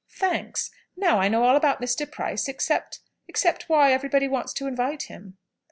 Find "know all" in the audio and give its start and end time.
1.29-1.55